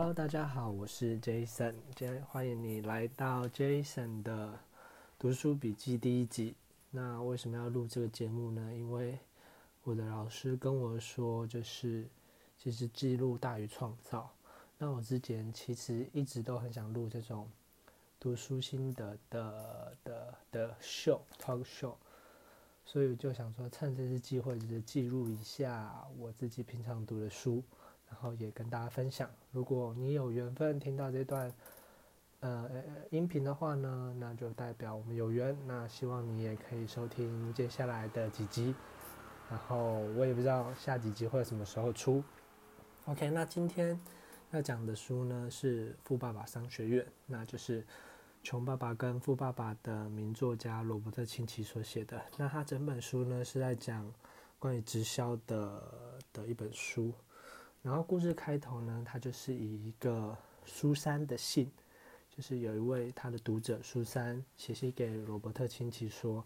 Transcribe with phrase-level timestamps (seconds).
[0.00, 4.58] Hello，大家好，我是 Jason，今天欢迎你来到 Jason 的
[5.18, 6.54] 读书笔记第一集。
[6.90, 8.72] 那为什么要录这个节目呢？
[8.74, 9.18] 因为
[9.84, 12.06] 我的老师跟我说，就是
[12.56, 14.30] 其实记录大于创造。
[14.78, 17.46] 那我之前其实一直都很想录这种
[18.18, 21.92] 读书心得的的的 show talk show，
[22.86, 27.62] 所以我就想说趁这次机会，就是记录一下我自己平常读的书。
[28.10, 31.50] 然后也跟大家分享，如果你有缘分听到这段
[32.40, 32.68] 呃
[33.10, 35.56] 音频的话呢，那就代表我们有缘。
[35.66, 38.74] 那希望你也可以收听接下来的几集。
[39.48, 42.22] 然后我也不知道下几集会什么时候出。
[43.06, 43.98] OK，那今天
[44.50, 47.84] 要讲的书呢是《富爸爸商学院》，那就是
[48.42, 52.20] 穷爸爸跟富爸爸的名作家罗伯特清崎所写的。
[52.36, 54.12] 那他整本书呢是在讲
[54.58, 55.82] 关于直销的
[56.32, 57.12] 的一本书。
[57.82, 61.70] 然后故事开头呢，他就是以一个苏珊的信，
[62.28, 66.44] 就是有一位他的读者苏珊写信给罗伯特亲戚说，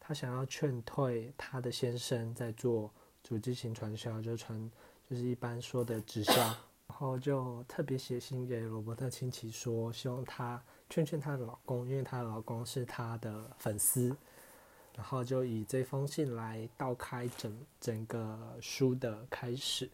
[0.00, 2.90] 他想要劝退他的先生在做
[3.22, 4.70] 组织型传销，就传
[5.08, 14.16] 就是一般说的直销，然后就特别写信给罗伯特亲戚说，希望他劝劝她的老公，因为她的老公是他的粉丝，
[14.96, 19.88] 然后就以这封信来道开整整个书的开始。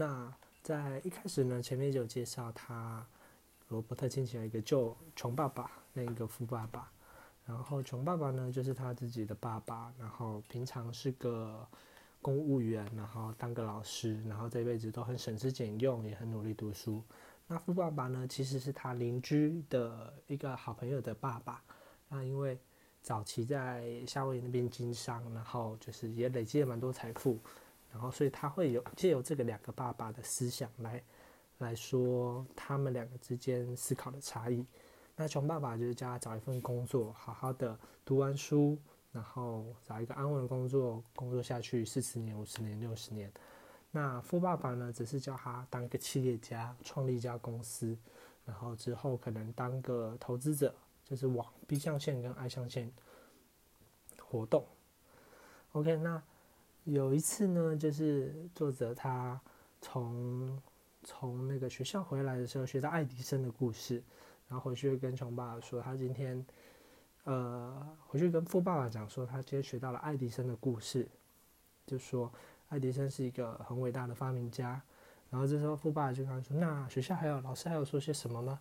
[0.00, 0.32] 那
[0.62, 3.04] 在一开始呢，前面就有介绍他
[3.66, 6.88] 罗伯特亲戚有一个旧穷爸爸，那个富爸爸。
[7.44, 11.66] 然后穷爸爸呢，就是他自己的爸爸，然后平常是个
[12.22, 17.02] 公务员，然后当个老师，然后这辈子都很省吃俭用，也很努力读书。
[17.48, 21.60] 那富爸爸呢，其实是他邻居的一个好朋友的爸爸。
[22.08, 22.56] 那因为
[23.02, 27.36] 早期在夏威夷那边经商，然后就是也累积了蛮多财富。
[27.98, 31.02] 然后，所以他会有借由这个两个爸爸的思想来
[31.58, 34.64] 来说他们两个之间思考的差异。
[35.16, 38.78] 那穷爸爸就是叫他找一份工作，好好的读完书，
[39.10, 43.32] 然后找一个安稳的工作，工作下去四十年、五十年、六十年。
[43.90, 47.98] 那富爸爸呢，只是叫他当一个企业家，创立一家公司，
[48.44, 50.72] 然后之后可能当个投资者，
[51.04, 52.92] 就是往 B 象限跟 I 象限
[54.20, 54.64] 活动。
[55.72, 56.22] OK，那。
[56.90, 59.38] 有一次呢，就是作者他
[59.82, 60.58] 从
[61.02, 64.02] 从那个学校回来的时候，学到爱迪生的故事，
[64.48, 66.42] 然后回去跟穷爸爸说，他今天
[67.24, 71.06] 呃回去跟富爸爸讲说，他今天学到了爱迪生的故事，
[71.84, 72.32] 就说
[72.70, 74.80] 爱迪生是一个很伟大的发明家。
[75.28, 78.58] 然后这时候富爸爸就跟他说，那学校还有老师还有说些什么吗？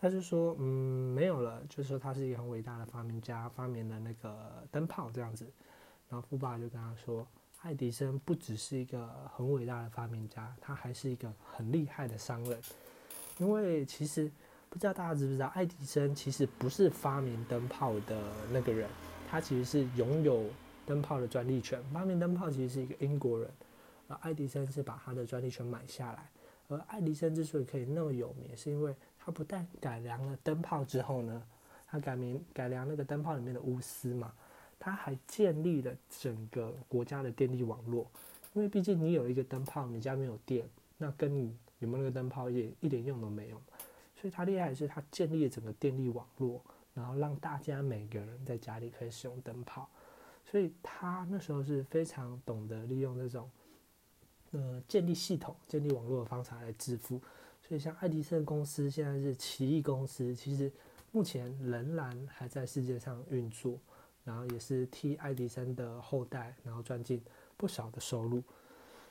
[0.00, 5.48] 他就说，嗯，没有了，就说他是一个很伟大的发明家，发明了那个灯泡这样子。
[6.08, 7.26] 然后富爸爸就跟他说
[7.60, 12.58] ：“爱迪生不只是一个很伟大的发明家，他还是一个很厉害的商人。
[13.38, 14.30] 因为其实
[14.70, 18.18] 不知道大家知不知道，爱迪生其实不是发明灯泡的
[18.50, 18.88] 那个人，
[19.30, 20.44] 他其实是拥有
[20.86, 21.82] 灯泡的专利权。
[21.92, 23.50] 发明灯泡其实是一个英国人，
[24.08, 26.30] 而爱迪生是把他的专利权买下来。
[26.68, 31.42] 而爱迪生之所以可以那么有名，是因为他不但改良了灯泡之后呢，
[31.86, 34.32] 他改名改良那个灯泡里面的钨丝嘛。”
[34.78, 38.10] 他还建立了整个国家的电力网络，
[38.54, 43.60] 因为毕竟你有一个灯泡，你家没有电，那跟你有没有那个灯泡也一点用都没有。
[44.20, 46.60] 所以他厉害的是他建立了整个电力网络，
[46.94, 49.88] 然后让大家每个人在家里可以使用灯泡。
[50.50, 53.50] 所以他那时候是非常懂得利用这种，
[54.52, 57.20] 呃，建立系统、建立网络的方法来致富。
[57.60, 60.72] 所以像爱迪生公司现在是奇异公司，其实
[61.12, 63.78] 目前仍然还在世界上运作。
[64.28, 67.18] 然后也是替爱迪生的后代，然后赚进
[67.56, 68.42] 不少的收入。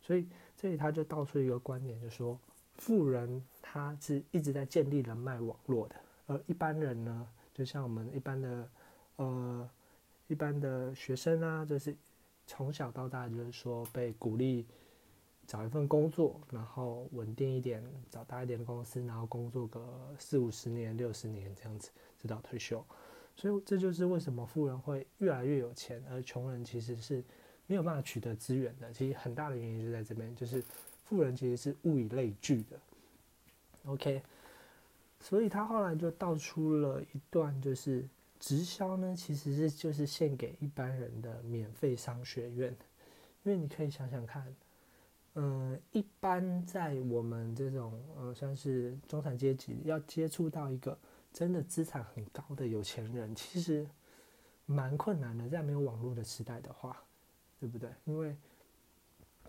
[0.00, 2.38] 所以这里他就道出一个观点，就说
[2.78, 5.96] 富人他是一直在建立人脉网络的，
[6.28, 8.68] 而一般人呢，就像我们一般的
[9.16, 9.70] 呃
[10.28, 11.94] 一般的学生啊，就是
[12.46, 14.66] 从小到大就是说被鼓励
[15.46, 22.82] 找一份工作，然后稳定一点，找大一点的公司，然后工作个四五十年、六十年这样子，直到退休。
[23.34, 27.24] 所以这就是为什么富人会越来越有钱，而穷人其实是
[27.66, 28.92] 没有办法取得资源的。
[28.92, 30.62] 其实很大的原因就在这边，就是
[31.04, 32.78] 富人其实是物以类聚的。
[33.86, 34.22] OK，
[35.18, 38.06] 所以他后来就道出了一段，就是
[38.38, 42.76] 直销呢，其实是就是献给一般人的免费商学院。
[43.42, 44.54] 因为你可以想想看，
[45.34, 50.96] 嗯，一般在我们这种呃算是中产阶级，要接触到一个。
[51.32, 53.86] 真的资产很高的有钱人，其实
[54.66, 55.48] 蛮困难的。
[55.48, 57.02] 在没有网络的时代的话，
[57.58, 57.90] 对不对？
[58.04, 58.36] 因为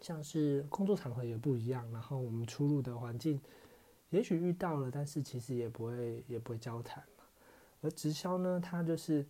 [0.00, 3.40] 像是工作场合也不一样，然后我们出入的环境
[4.10, 7.24] 也许遇到了，但是其实也不会也不会交谈嘛。
[7.80, 9.26] 而直销呢，它就是，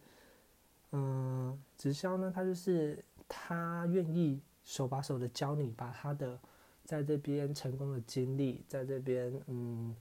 [0.91, 6.39] 嗯，直销呢，它就是他愿意手把手的教你，把他的
[6.85, 9.97] 在这边成功的经历，在这边嗯，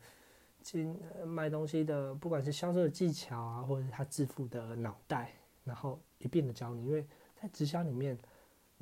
[0.64, 5.32] 经卖东西的，不管是销售的技巧啊，或者是他致富的脑袋，
[5.64, 7.06] 然后一并的教你，因为
[7.42, 8.18] 在直销里面。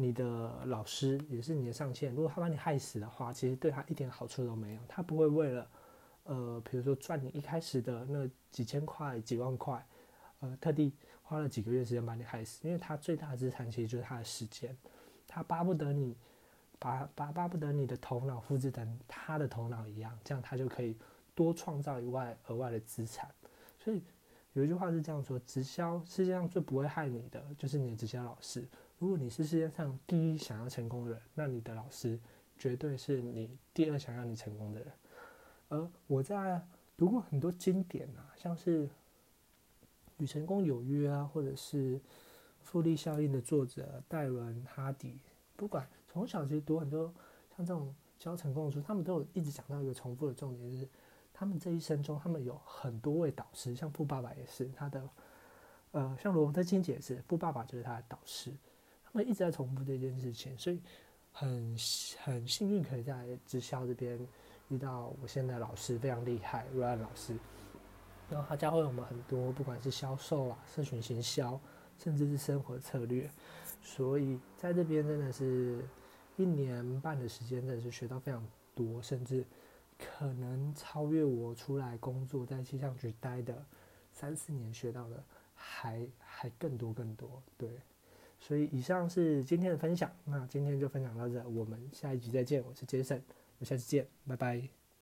[0.01, 4.81] 你的老师也是你的上线，如果他把你害死的话，其实对他一点好处都没有。
[4.87, 5.69] 他不会为了，
[6.23, 9.85] 呃，比如说赚你一开始的那几千块、几万块，
[10.39, 14.73] 呃，特地花了几个月时间把你害死，因为他最大的资产其实就是他的时间。
[15.27, 16.15] 他巴不得你，
[16.79, 20.95] 巴巴巴不得你的头脑复制成他的头脑一样，这样他就可以
[21.39, 23.33] 多创造以外额外的资产。
[23.79, 24.03] 所以
[24.51, 28.67] 有一句话是这样说：直销世界上最不会害你的，就是你的直销老师。
[28.97, 32.19] 如果你是世界上第一想要成功的人，那你的老师
[32.57, 34.91] 绝对是你第二想要你成功的人。
[35.69, 36.61] 而我在
[36.97, 38.85] 读过很多经典啊，像是
[40.17, 41.97] 《与成功有约》啊，或者是
[42.61, 45.17] 《复利效应》的作者戴伦·哈迪，
[45.55, 47.13] 不管从小其实读很多
[47.55, 50.85] 像这种教成功的书，他们都有一直讲到一个重复的重点，就是
[51.39, 55.09] 他们这一生中，他们有很多位导师，像富爸爸也是他的，
[55.93, 58.51] 呃，像罗伯特清也是富爸爸就是他的导师。
[59.05, 60.81] 他们一直在重复这件事情，所以
[61.31, 61.77] 很
[62.21, 64.19] 很幸运可以在直销这边
[64.67, 67.33] 遇到我现在老师非常厉害，瑞安老师。
[68.29, 71.57] 然后他教会我们很多，不管是销售啊、社群行销，
[71.97, 73.31] 甚至是生活策略。
[73.81, 75.87] 所以在这边真的是
[76.35, 78.45] 一年半的时间，真的是学到非常
[78.75, 79.45] 多，甚至
[79.99, 83.63] 可能超越我出来工作在气象局待的
[84.11, 85.23] 三四年学到的
[85.53, 87.43] 还还更多更多。
[87.57, 87.69] 对。
[88.39, 94.78] 所以以上是今天的分享，那今天就分享到这，我们下一集再见，我是 Jason，我们下次见，拜拜。